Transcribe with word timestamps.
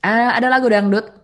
Uh, 0.00 0.30
ada 0.32 0.48
lagu 0.48 0.68
dangdut 0.68 1.20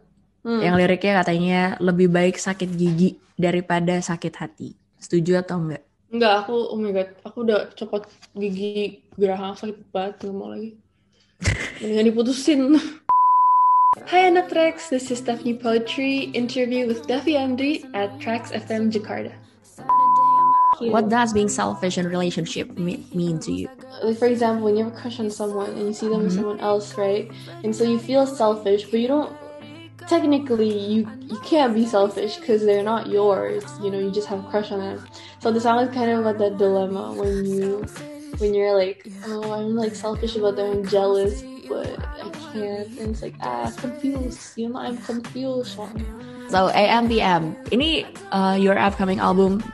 Hmm. 0.47 0.63
yang 0.63 0.79
liriknya 0.79 1.27
katanya 1.27 1.61
lebih 1.83 2.07
baik 2.07 2.39
sakit 2.39 2.71
gigi 2.79 3.19
daripada 3.35 3.99
sakit 3.99 4.31
hati. 4.39 4.79
Setuju 4.95 5.43
atau 5.43 5.59
enggak? 5.59 5.83
Enggak, 6.07 6.47
aku, 6.47 6.55
oh 6.71 6.79
my 6.79 6.95
god, 6.95 7.11
aku 7.27 7.43
udah 7.43 7.67
copot 7.75 8.07
gigi 8.39 9.03
geraham 9.19 9.59
sakit 9.59 9.91
banget, 9.91 10.23
nggak 10.23 10.37
mau 10.39 10.55
lagi. 10.55 10.79
Mendingan 11.83 12.07
diputusin. 12.15 12.79
Hi 14.07 14.31
anak 14.31 14.47
Trax, 14.47 14.87
this 14.87 15.11
is 15.11 15.19
Stephanie 15.19 15.59
Poetry, 15.59 16.31
interview 16.31 16.87
with 16.87 17.03
Duffy 17.11 17.35
MD 17.35 17.83
at 17.91 18.15
Trax 18.23 18.55
FM 18.55 18.95
Jakarta. 18.95 19.35
What 20.81 21.09
does 21.09 21.33
being 21.33 21.49
selfish 21.49 21.99
in 21.99 22.07
a 22.07 22.09
relationship 22.09 22.77
mean 22.79 23.39
to 23.41 23.53
you? 23.53 23.69
Like 24.03 24.19
for 24.19 24.27
example, 24.27 24.65
when 24.65 24.77
you 24.77 24.85
have 24.85 24.93
a 24.93 24.97
crush 24.97 25.19
on 25.21 25.31
someone 25.31 25.71
and 25.71 25.89
you 25.89 25.93
see 25.93 26.09
them 26.09 26.25
with 26.25 26.35
someone 26.35 26.61
else, 26.61 26.97
right? 26.99 27.31
And 27.65 27.75
so 27.75 27.85
you 27.85 27.99
feel 27.99 28.27
selfish, 28.27 28.85
but 28.85 29.01
you 29.01 29.09
don't. 29.09 29.33
Technically, 30.07 30.71
you 30.71 31.09
you 31.21 31.39
can't 31.41 31.75
be 31.75 31.87
selfish 31.87 32.37
because 32.37 32.65
they're 32.65 32.85
not 32.85 33.09
yours. 33.09 33.65
You 33.83 33.91
know, 33.91 33.99
you 33.99 34.13
just 34.13 34.29
have 34.29 34.45
a 34.45 34.49
crush 34.51 34.71
on 34.71 34.79
them. 34.79 35.05
So 35.41 35.51
the 35.51 35.61
song 35.61 35.81
is 35.81 35.93
kind 35.95 36.11
of 36.11 36.21
about 36.21 36.39
that 36.39 36.59
dilemma 36.59 37.13
when 37.13 37.45
you 37.45 37.83
when 38.39 38.55
you're 38.55 38.77
like, 38.77 39.09
oh, 39.27 39.51
I'm 39.51 39.75
like 39.75 39.95
selfish 39.95 40.37
about 40.37 40.57
them, 40.57 40.71
I'm 40.71 40.87
jealous, 40.87 41.43
but 41.69 41.99
I 42.23 42.31
can't. 42.53 42.87
And 43.01 43.11
it's 43.11 43.23
like, 43.23 43.35
ah, 43.41 43.73
confused. 43.77 44.57
You 44.57 44.69
know, 44.69 44.79
I'm 44.79 44.99
confused. 44.99 45.81
So 46.53 46.71
AMPM, 46.71 47.57
ini 47.75 48.07
uh, 48.31 48.55
your 48.55 48.79
upcoming 48.79 49.19
album 49.19 49.65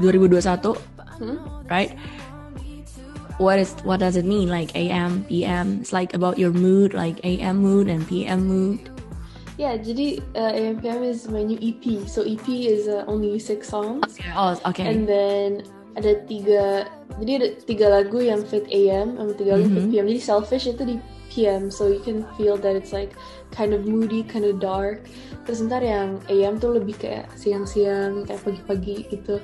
2021, 0.00 0.76
Hmm? 1.18 1.38
right? 1.70 1.94
What 3.38 3.58
is 3.58 3.74
what 3.82 3.98
does 3.98 4.14
it 4.14 4.22
mean? 4.24 4.46
Like 4.46 4.70
AM, 4.78 5.26
PM? 5.26 5.82
It's 5.82 5.90
like 5.92 6.14
about 6.14 6.38
your 6.38 6.54
mood, 6.54 6.94
like 6.94 7.18
AM 7.26 7.58
mood 7.58 7.90
and 7.90 8.06
PM 8.06 8.46
mood. 8.46 8.78
Yeah, 9.58 9.74
jadi 9.78 10.18
uh, 10.34 10.50
AMPM 10.54 11.02
is 11.02 11.26
my 11.30 11.42
new 11.42 11.58
EP. 11.58 12.06
So 12.06 12.22
EP 12.22 12.42
is 12.46 12.86
uh, 12.90 13.06
only 13.06 13.38
six 13.38 13.70
songs. 13.70 14.18
Oh, 14.34 14.54
okay. 14.66 14.86
And 14.86 15.06
then 15.06 15.62
ada 15.94 16.26
tiga, 16.26 16.90
jadi 17.22 17.30
ada 17.38 17.48
tiga 17.62 17.86
lagu 17.90 18.18
yang 18.18 18.42
fit 18.42 18.66
AM, 18.70 19.14
sama 19.14 19.30
tiga 19.34 19.58
lagu 19.58 19.70
fit 19.70 19.86
Mhm. 19.86 19.90
PM. 19.94 20.06
Jadi 20.10 20.20
Selfish 20.22 20.66
itu 20.70 20.82
di 20.82 20.96
PM, 21.30 21.70
so 21.70 21.86
you 21.86 22.02
can 22.02 22.22
feel 22.34 22.54
that 22.58 22.74
it's 22.74 22.90
like 22.94 23.14
kind 23.50 23.74
of 23.74 23.86
moody, 23.86 24.22
kind 24.26 24.46
of 24.46 24.58
dark. 24.58 25.06
Terus 25.46 25.62
ntar 25.62 25.82
yang 25.82 26.18
AM 26.26 26.58
tuh 26.58 26.74
lebih 26.74 26.98
kayak 26.98 27.30
siang-siang, 27.34 28.26
kayak 28.26 28.42
pagi-pagi 28.42 29.06
gitu, 29.10 29.38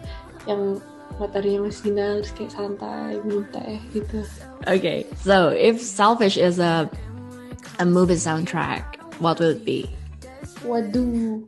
yang 0.48 0.80
mataharinya 1.18 1.68
masih 1.68 1.92
sinar, 1.92 2.24
terus 2.24 2.32
kayak 2.32 2.52
santai, 2.54 3.20
minum 3.26 3.44
teh 3.52 3.76
gitu. 3.92 4.24
Okay, 4.64 5.04
so 5.20 5.52
if 5.52 5.76
Selfish 5.76 6.40
is 6.40 6.56
a 6.56 6.88
a 7.76 7.84
movie 7.84 8.16
soundtrack, 8.16 8.96
what 9.20 9.36
will 9.36 9.52
it 9.52 9.64
be? 9.64 9.84
Waduh, 10.64 11.44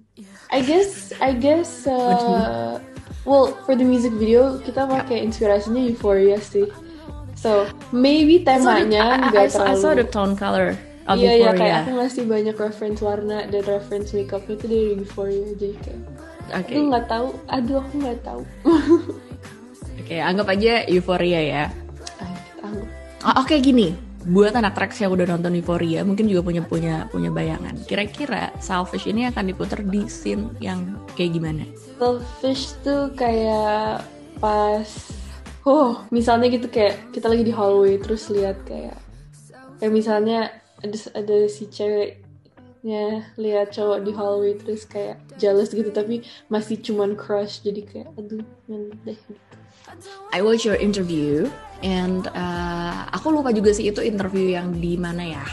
I 0.49 0.61
guess, 0.65 1.13
I 1.21 1.33
guess, 1.37 1.85
uh, 1.87 2.81
well, 3.25 3.53
for 3.65 3.77
the 3.77 3.85
music 3.85 4.13
video 4.17 4.57
kita 4.61 4.89
pakai 4.89 5.21
inspirasinya 5.25 5.81
Euphoria 5.85 6.41
sih. 6.41 6.69
So 7.37 7.67
maybe 7.93 8.45
temanya 8.45 9.29
nggak 9.33 9.53
saw, 9.53 9.69
I 9.69 9.75
saw 9.75 9.93
the 9.93 10.05
terlalu. 10.05 10.15
tone 10.15 10.35
color 10.37 10.69
of 11.11 11.19
Iya 11.19 11.33
iya 11.35 11.51
kayak 11.53 11.59
Euphoria. 11.59 11.77
aku 11.83 11.91
ngasih 11.99 12.23
banyak 12.31 12.57
reference 12.57 13.01
warna 13.03 13.39
dan 13.51 13.63
reference 13.67 14.15
makeupnya 14.15 14.55
itu 14.55 14.67
dari 14.69 14.89
Euphoria 15.01 15.45
jadi 15.57 15.69
kayak 15.83 16.01
Oke, 16.53 16.77
aku 16.77 16.81
nggak 16.93 17.07
tahu, 17.09 17.29
aduh 17.49 17.77
aku 17.81 17.93
nggak 17.97 18.21
tahu. 18.21 18.43
oke, 20.01 20.17
anggap 20.21 20.47
aja 20.53 20.73
Euphoria 20.85 21.41
ya. 21.41 21.65
Oh, 23.23 23.39
Oke 23.39 23.63
gini, 23.63 23.95
buat 24.27 24.55
anak 24.55 24.75
tracks 24.75 24.99
yang 25.01 25.15
udah 25.15 25.27
nonton 25.27 25.55
Euphoria 25.55 26.03
mungkin 26.03 26.27
juga 26.27 26.43
punya 26.43 26.63
punya 26.63 26.95
punya 27.09 27.31
bayangan. 27.31 27.75
Kira-kira 27.87 28.53
Selfish 28.59 29.09
ini 29.09 29.31
akan 29.31 29.51
diputar 29.51 29.81
di 29.83 30.07
scene 30.07 30.53
yang 30.61 30.99
kayak 31.15 31.39
gimana? 31.39 31.65
Selfish 31.97 32.77
tuh 32.83 33.15
kayak 33.15 34.03
pas 34.43 34.87
oh 35.63 36.03
misalnya 36.11 36.51
gitu 36.51 36.67
kayak 36.67 36.99
kita 37.15 37.31
lagi 37.31 37.47
di 37.47 37.55
hallway 37.55 37.95
terus 38.03 38.27
lihat 38.35 38.59
kayak 38.67 38.99
kayak 39.79 39.93
misalnya 39.95 40.51
ada 40.83 40.99
ada 41.15 41.37
si 41.47 41.71
ceweknya 42.83 43.23
lihat 43.39 43.71
cowok 43.71 43.99
di 44.03 44.11
hallway 44.11 44.53
terus 44.59 44.83
kayak 44.83 45.23
jealous 45.39 45.71
gitu 45.71 45.95
tapi 45.95 46.27
masih 46.51 46.83
cuman 46.83 47.15
crush 47.15 47.63
jadi 47.63 47.83
kayak 47.87 48.11
aduh 48.19 48.43
men 48.67 48.91
deh. 49.07 49.19
I 50.35 50.43
watch 50.43 50.67
your 50.67 50.75
interview 50.75 51.47
and 51.87 52.27
uh, 52.35 53.07
aku 53.15 53.31
lupa 53.31 53.55
juga 53.55 53.71
sih 53.71 53.87
itu 53.87 54.03
interview 54.03 54.51
yang 54.59 54.75
di 54.75 54.99
mana 54.99 55.39
ya. 55.39 55.45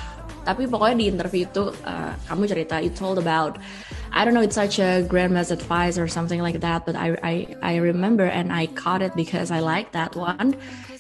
Tapi 0.41 0.66
pokoknya 0.66 0.97
di 0.97 1.06
interview 1.06 1.45
itu 1.45 1.69
uh, 1.85 2.13
kamu 2.25 2.50
cerita 2.50 2.81
you 2.81 2.89
told 2.89 3.22
about 3.22 3.62
I 4.11 4.25
don't 4.25 4.33
know 4.33 4.41
it's 4.41 4.55
such 4.55 4.79
a 4.79 5.03
grandma's 5.07 5.51
advice 5.51 5.97
or 5.97 6.07
something 6.07 6.41
like 6.41 6.59
that 6.61 6.85
but 6.85 6.95
I 6.95 7.17
I 7.23 7.33
I 7.61 7.75
remember 7.77 8.25
and 8.25 8.51
I 8.51 8.67
caught 8.67 9.01
it 9.01 9.15
because 9.15 9.51
I 9.51 9.59
like 9.59 9.91
that 9.93 10.15
one. 10.15 10.55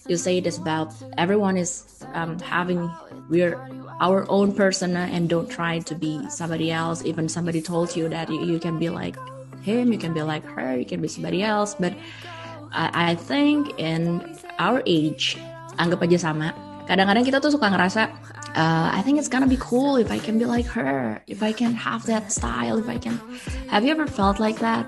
You 0.07 0.17
say 0.17 0.37
it 0.37 0.47
is 0.47 0.57
about 0.57 0.93
everyone 1.17 1.57
is 1.57 1.85
um, 2.13 2.39
having 2.39 2.89
we're 3.29 3.59
our 4.01 4.25
own 4.29 4.53
persona 4.53 5.05
and 5.11 5.29
don't 5.29 5.49
try 5.49 5.79
to 5.85 5.93
be 5.93 6.17
somebody 6.29 6.71
else 6.71 7.05
even 7.05 7.29
somebody 7.29 7.61
told 7.61 7.95
you 7.95 8.09
that 8.09 8.29
you, 8.29 8.41
you 8.45 8.57
can 8.57 8.79
be 8.79 8.89
like 8.89 9.17
him 9.61 9.91
you 9.91 9.99
can 9.99 10.13
be 10.13 10.23
like 10.23 10.43
her 10.45 10.77
you 10.77 10.85
can 10.85 11.01
be 11.01 11.07
somebody 11.07 11.43
else 11.43 11.75
but 11.75 11.93
I, 12.71 13.11
I 13.11 13.15
think 13.15 13.73
in 13.77 14.21
our 14.59 14.81
age, 14.85 15.37
anggap 15.81 16.05
aja 16.05 16.17
sama. 16.29 16.53
Kadang-kadang 16.85 17.25
kita 17.25 17.37
tuh 17.41 17.53
suka 17.53 17.69
ngerasa, 17.69 18.09
uh, 18.55 18.89
I 18.93 19.01
think 19.03 19.19
it's 19.19 19.27
gonna 19.27 19.47
be 19.47 19.57
cool 19.59 19.97
if 19.97 20.11
I 20.11 20.19
can 20.19 20.37
be 20.39 20.45
like 20.45 20.65
her, 20.67 21.21
if 21.27 21.43
I 21.43 21.51
can 21.51 21.73
have 21.73 22.05
that 22.07 22.31
style, 22.31 22.77
if 22.77 22.89
I 22.89 22.97
can. 22.97 23.19
Have 23.69 23.85
you 23.85 23.91
ever 23.91 24.07
felt 24.07 24.39
like 24.39 24.59
that? 24.59 24.85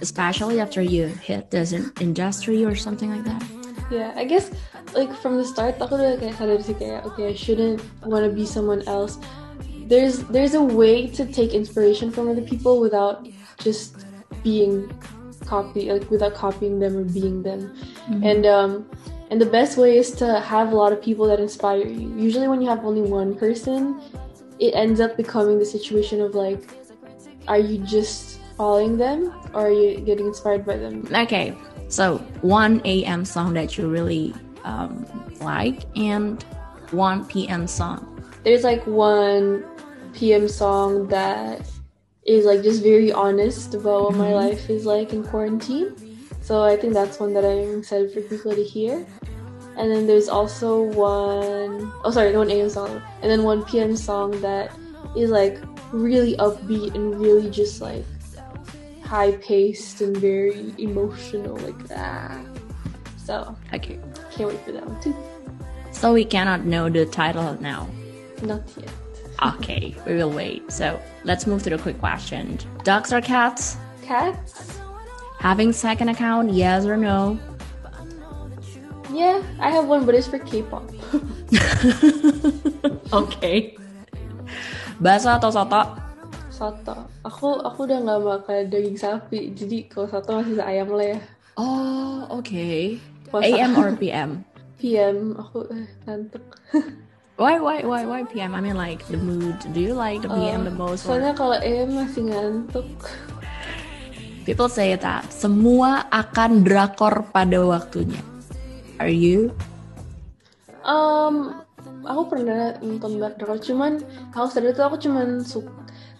Especially 0.00 0.60
after 0.60 0.82
you 0.82 1.06
hit 1.06 1.50
this 1.50 1.72
in- 1.72 1.92
industry 2.00 2.64
or 2.64 2.74
something 2.74 3.10
like 3.10 3.24
that? 3.24 3.42
Yeah, 3.90 4.12
I 4.16 4.24
guess 4.24 4.50
like 4.94 5.14
from 5.16 5.36
the 5.36 5.44
start 5.44 5.80
aku 5.80 5.96
udah 5.96 6.20
kayak 6.20 6.36
sadar 6.36 6.60
sih 6.60 6.76
kayak 6.76 7.04
okay 7.08 7.32
I 7.32 7.34
shouldn't 7.34 7.80
want 8.04 8.24
to 8.24 8.32
be 8.32 8.44
someone 8.44 8.84
else. 8.86 9.16
There's 9.88 10.22
there's 10.28 10.52
a 10.52 10.62
way 10.62 11.08
to 11.16 11.24
take 11.24 11.56
inspiration 11.56 12.12
from 12.12 12.28
other 12.28 12.44
people 12.44 12.80
without 12.80 13.24
just 13.58 14.04
being 14.44 14.92
copy 15.48 15.88
like 15.88 16.04
without 16.12 16.36
copying 16.36 16.78
them 16.78 16.96
or 16.96 17.04
being 17.08 17.40
them. 17.42 17.72
And 18.20 18.44
um 18.44 18.84
and 19.30 19.40
the 19.40 19.46
best 19.46 19.76
way 19.76 19.98
is 19.98 20.10
to 20.12 20.40
have 20.40 20.72
a 20.72 20.76
lot 20.76 20.92
of 20.92 21.02
people 21.02 21.26
that 21.26 21.40
inspire 21.40 21.86
you. 21.86 22.14
Usually 22.16 22.48
when 22.48 22.62
you 22.62 22.68
have 22.68 22.84
only 22.84 23.02
one 23.02 23.34
person, 23.34 24.00
it 24.58 24.74
ends 24.74 25.00
up 25.00 25.16
becoming 25.16 25.58
the 25.58 25.66
situation 25.66 26.20
of 26.20 26.34
like 26.34 26.68
are 27.46 27.58
you 27.58 27.78
just 27.78 28.40
following 28.56 28.98
them 28.98 29.32
or 29.54 29.66
are 29.66 29.70
you 29.70 30.00
getting 30.00 30.26
inspired 30.26 30.64
by 30.66 30.76
them? 30.76 31.06
Okay, 31.14 31.56
so 31.88 32.18
one 32.42 32.80
AM 32.84 33.24
song 33.24 33.54
that 33.54 33.78
you 33.78 33.88
really 33.88 34.34
um, 34.64 35.06
like 35.40 35.84
and 35.96 36.42
one 36.90 37.24
PM 37.26 37.66
song. 37.66 38.22
there's 38.44 38.64
like 38.64 38.86
one 38.86 39.64
PM 40.12 40.48
song 40.48 41.06
that 41.08 41.60
is 42.24 42.44
like 42.44 42.62
just 42.62 42.82
very 42.82 43.12
honest 43.12 43.74
about 43.74 44.02
what 44.04 44.14
my 44.16 44.32
life 44.34 44.68
is 44.68 44.84
like 44.84 45.12
in 45.12 45.24
quarantine. 45.24 45.94
So 46.48 46.62
I 46.62 46.78
think 46.78 46.94
that's 46.94 47.20
one 47.20 47.34
that 47.34 47.44
I'm 47.44 47.80
excited 47.80 48.10
for 48.10 48.22
people 48.22 48.54
to 48.54 48.64
hear. 48.64 49.04
And 49.76 49.90
then 49.92 50.06
there's 50.06 50.30
also 50.30 50.80
one 50.80 51.92
oh 52.04 52.10
sorry, 52.10 52.32
no 52.32 52.38
one 52.38 52.50
AM 52.50 52.70
song. 52.70 53.02
And 53.20 53.30
then 53.30 53.42
one 53.42 53.66
PM 53.66 53.94
song 53.94 54.30
that 54.40 54.72
is 55.14 55.28
like 55.28 55.58
really 55.92 56.36
upbeat 56.38 56.94
and 56.94 57.20
really 57.20 57.50
just 57.50 57.82
like 57.82 58.06
high 59.04 59.32
paced 59.32 60.00
and 60.00 60.16
very 60.16 60.72
emotional, 60.78 61.54
like 61.58 61.76
ah. 61.94 62.40
So 63.18 63.54
Okay, 63.74 64.00
can't 64.32 64.48
wait 64.48 64.60
for 64.64 64.72
that 64.72 64.86
one 64.86 64.98
too. 65.02 65.14
so 65.92 66.14
we 66.14 66.24
cannot 66.24 66.64
know 66.64 66.88
the 66.88 67.04
title 67.04 67.58
now. 67.60 67.90
Not 68.40 68.62
yet. 68.74 68.88
Okay, 69.56 69.94
we 70.06 70.14
will 70.14 70.30
wait. 70.30 70.72
So 70.72 70.98
let's 71.24 71.46
move 71.46 71.62
to 71.64 71.68
the 71.68 71.76
quick 71.76 71.98
question. 71.98 72.58
Dogs 72.84 73.12
or 73.12 73.20
cats? 73.20 73.76
Cats? 74.02 74.77
Having 75.38 75.72
second 75.72 76.08
account, 76.10 76.50
yes 76.52 76.84
or 76.84 76.96
no? 76.96 77.38
Yeah, 79.10 79.42
I 79.58 79.70
have 79.70 79.86
one, 79.88 80.04
but 80.04 80.14
it's 80.14 80.28
for 80.28 80.38
K-pop. 80.38 80.84
Okay. 83.08 83.72
Bakso 85.00 85.32
atau 85.32 85.48
soto? 85.48 85.80
Soto. 86.52 87.08
Aku 87.24 87.56
aku 87.64 87.88
udah 87.88 87.98
nggak 88.04 88.20
makan 88.20 88.60
daging 88.68 88.98
sapi, 89.00 89.56
jadi 89.56 89.88
kalau 89.88 90.12
soto 90.12 90.44
masih 90.44 90.60
ayam 90.60 90.92
lah 90.92 91.16
ya. 91.16 91.18
Oh, 91.56 92.28
okay. 92.28 93.00
Puasa. 93.32 93.48
AM 93.48 93.72
or 93.80 93.96
PM? 94.02 94.44
PM 94.76 95.32
aku 95.40 95.64
eh, 95.72 95.88
ngantuk. 96.04 96.44
Why, 97.40 97.56
why, 97.62 97.86
why, 97.86 98.02
why 98.04 98.26
PM? 98.26 98.50
I 98.52 98.58
mean, 98.60 98.74
like 98.74 99.06
the 99.06 99.16
mood. 99.16 99.54
Do 99.70 99.78
you 99.78 99.94
like 99.94 100.26
the 100.26 100.28
PM 100.28 100.66
the 100.66 100.74
most? 100.74 101.06
or- 101.06 101.14
Soalnya 101.16 101.32
kalau 101.38 101.54
AM 101.62 101.94
masih 101.94 102.26
ngantuk. 102.28 102.90
People 104.48 104.72
say 104.72 104.96
that 104.96 105.28
semua 105.28 106.08
akan 106.08 106.64
drakor 106.64 107.28
pada 107.36 107.60
waktunya. 107.60 108.16
Are 108.96 109.12
you? 109.12 109.52
Um, 110.88 111.60
aku 112.00 112.32
pernah 112.32 112.80
nonton 112.80 113.20
drakor 113.20 113.60
cuman 113.60 114.00
aku 114.32 114.48
sadar 114.48 114.72
tuh 114.72 114.88
aku 114.88 114.96
cuman 115.04 115.44
suka 115.44 115.68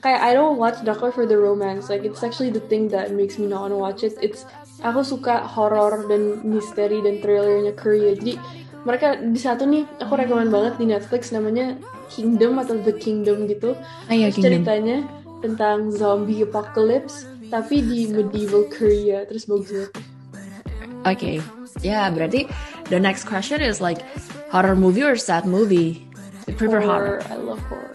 kayak 0.04 0.20
I 0.20 0.36
don't 0.36 0.60
watch 0.60 0.84
drakor 0.84 1.08
for 1.08 1.24
the 1.24 1.40
romance 1.40 1.88
like 1.88 2.04
it's 2.04 2.20
actually 2.20 2.52
the 2.52 2.60
thing 2.68 2.92
that 2.92 3.16
makes 3.16 3.40
me 3.40 3.48
not 3.48 3.64
wanna 3.64 3.80
watch 3.80 4.04
it 4.04 4.14
it's 4.20 4.44
aku 4.84 5.00
suka 5.00 5.42
horror 5.48 6.04
dan 6.06 6.44
misteri 6.44 7.00
dan 7.00 7.24
thrillernya 7.24 7.72
Korea 7.74 8.12
jadi 8.12 8.36
mereka 8.84 9.18
di 9.18 9.40
satu 9.40 9.64
nih 9.64 9.88
aku 10.04 10.12
rekomend 10.14 10.52
banget 10.52 10.76
di 10.76 10.86
Netflix 10.86 11.32
namanya 11.32 11.80
Kingdom 12.12 12.60
atau 12.60 12.76
The 12.78 12.94
Kingdom 12.94 13.48
gitu 13.50 13.72
Ah, 14.06 14.14
iya, 14.14 14.28
Kingdom. 14.30 14.62
ceritanya 14.62 14.98
tentang 15.42 15.90
zombie 15.90 16.46
apocalypse 16.46 17.26
tapi 17.48 17.80
di 17.80 18.08
medieval 18.12 18.68
Korea 18.68 19.24
terus 19.28 19.48
bagus 19.48 19.88
banget 20.32 20.64
Okay. 21.06 21.38
Yeah, 21.78 22.10
berarti 22.10 22.50
the 22.90 22.98
next 22.98 23.30
question 23.30 23.62
is 23.62 23.78
like 23.78 24.02
horror 24.50 24.74
movie 24.74 25.06
or 25.06 25.14
sad 25.14 25.46
movie? 25.46 26.04
I 26.50 26.52
prefer 26.52 26.82
horror. 26.82 27.22
I 27.30 27.38
love 27.38 27.62
horror 27.70 27.94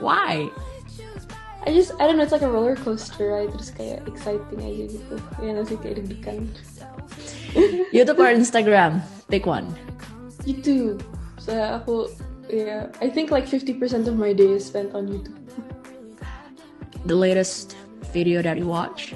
Why? 0.00 0.48
I 1.66 1.74
just 1.74 1.92
I 1.98 2.06
don't 2.06 2.16
know 2.16 2.22
it's 2.22 2.32
like 2.32 2.46
a 2.46 2.50
roller 2.50 2.78
coaster 2.78 3.34
right 3.34 3.50
terus 3.50 3.74
kayak 3.74 4.06
exciting 4.06 4.62
aja 4.62 4.84
gitu 4.86 5.14
ya 5.42 5.60
sih 5.66 5.76
kayak 5.82 5.94
deg-degan 6.02 6.46
YouTube 7.90 8.22
or 8.22 8.30
Instagram? 8.30 9.02
Pick 9.26 9.50
one. 9.50 9.66
YouTube 10.46 11.02
so 11.42 11.52
aku 11.52 12.06
yeah 12.46 12.86
I 13.02 13.10
think 13.10 13.34
like 13.34 13.50
50% 13.50 14.06
of 14.06 14.14
my 14.14 14.30
day 14.30 14.54
is 14.54 14.62
spent 14.62 14.94
on 14.94 15.10
YouTube 15.10 15.42
The 17.06 17.14
latest 17.14 17.78
video 18.12 18.42
that 18.42 18.58
you 18.58 18.66
watch? 18.66 19.14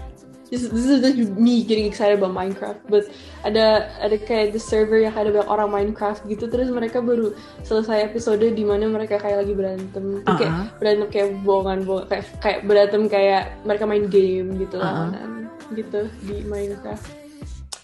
this, 0.51 0.67
this 0.67 0.87
is 0.87 1.01
like 1.01 1.17
me 1.39 1.63
getting 1.63 1.87
excited 1.87 2.19
about 2.19 2.35
Minecraft 2.35 2.83
but 2.91 3.07
ada 3.47 3.87
ada 4.03 4.19
kayak 4.19 4.51
the 4.53 4.59
server 4.59 4.99
yang 4.99 5.15
ada 5.15 5.31
banyak 5.31 5.47
orang 5.47 5.71
Minecraft 5.71 6.27
gitu 6.27 6.51
terus 6.51 6.69
mereka 6.75 6.99
baru 6.99 7.33
selesai 7.63 8.11
episode 8.11 8.43
di 8.43 8.65
mana 8.67 8.91
mereka 8.91 9.17
kayak 9.23 9.47
lagi 9.47 9.55
berantem 9.55 10.27
Tuh 10.27 10.37
kayak 10.37 10.53
Uh-uh. 10.53 10.67
berantem 10.83 11.07
kayak 11.09 11.29
bohongan 11.47 11.79
bohongan 11.87 12.07
kayak 12.11 12.25
kayak 12.43 12.59
berantem 12.67 13.03
kayak 13.07 13.43
mereka 13.63 13.85
main 13.87 14.05
game 14.11 14.59
gitu 14.59 14.77
Uh-uh. 14.83 14.91
lawanan 15.15 15.31
gitu 15.79 16.11
di 16.27 16.43
Minecraft 16.51 17.07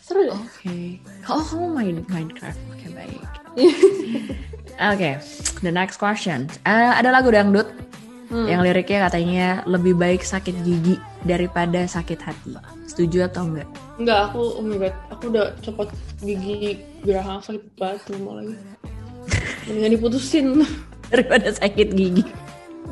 seru 0.02 0.26
deh 0.26 0.34
Okay. 0.34 0.98
Oh, 1.26 1.42
kamu 1.42 1.66
main 1.74 1.96
Minecraft. 2.06 2.58
Oke, 2.70 2.86
baik. 2.94 3.22
Oke, 4.94 5.18
the 5.66 5.72
next 5.74 5.98
question. 5.98 6.46
Eh, 6.62 6.70
ada 6.94 7.10
lagu 7.10 7.34
dangdut 7.34 7.66
yang 8.30 8.60
liriknya 8.66 9.06
katanya 9.06 9.46
lebih 9.70 9.94
baik 9.94 10.26
sakit 10.26 10.66
gigi 10.66 10.98
daripada 11.22 11.86
sakit 11.86 12.18
hati. 12.18 12.58
Setuju 12.90 13.30
atau 13.30 13.46
enggak? 13.46 13.68
Enggak, 14.02 14.18
aku 14.30 14.40
oh 14.58 14.64
my 14.66 14.76
god, 14.82 14.94
aku 15.14 15.22
udah 15.30 15.46
copot 15.62 15.88
gigi 16.18 16.82
geraham 17.06 17.38
sakit 17.38 17.62
banget 17.78 18.02
mau 18.18 18.34
lagi. 18.38 18.54
Mendingan 19.70 19.92
diputusin. 19.98 20.46
Daripada 21.12 21.54
sakit 21.54 21.88
gigi. 21.94 22.26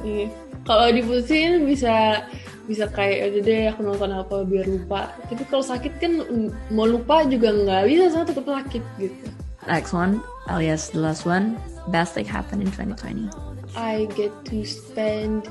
Iya. 0.06 0.30
Kalau 0.62 0.86
diputusin 0.94 1.66
bisa 1.66 2.22
bisa 2.64 2.88
kayak 2.88 3.28
aja 3.28 3.38
deh 3.44 3.62
aku 3.74 3.80
nonton 3.84 4.10
apa 4.14 4.46
biar 4.46 4.64
lupa. 4.70 5.12
Tapi 5.28 5.42
kalau 5.50 5.64
sakit 5.66 5.92
kan 5.98 6.12
mm, 6.24 6.72
mau 6.72 6.86
lupa 6.86 7.26
juga 7.26 7.52
nggak 7.52 7.82
bisa 7.90 8.04
sama 8.14 8.24
tetap 8.24 8.46
sakit 8.46 8.82
gitu. 9.02 9.26
Next 9.66 9.92
one, 9.96 10.22
alias 10.46 10.94
the 10.94 11.00
last 11.00 11.26
one. 11.26 11.58
Best 11.92 12.16
thing 12.16 12.24
happened 12.24 12.64
in 12.64 12.70
2020. 12.72 13.43
I 13.74 14.06
get 14.14 14.32
to 14.50 14.64
spend 14.64 15.50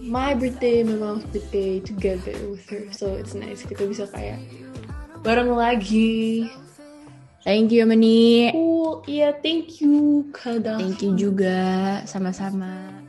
my 0.00 0.34
birthday, 0.34 0.82
my 0.82 0.96
mom's 0.96 1.24
birthday 1.28 1.80
together 1.80 2.36
with 2.48 2.64
her, 2.72 2.88
so 2.92 3.14
it's 3.14 3.36
nice. 3.36 3.62
Kita 3.62 3.84
bisa 3.88 4.08
kayak 4.08 4.40
bareng 5.20 5.52
lagi. 5.52 6.48
Thank 7.40 7.72
you, 7.72 7.88
Mani. 7.88 8.52
Oh 8.52 9.00
iya, 9.08 9.32
thank 9.32 9.80
you, 9.80 10.28
Kada. 10.36 10.76
Thank 10.76 11.00
you 11.00 11.16
juga. 11.16 12.00
Sama-sama. 12.04 12.99